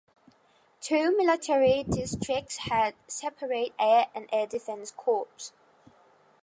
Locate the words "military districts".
1.15-2.57